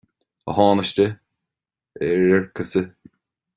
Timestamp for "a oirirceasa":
1.11-2.81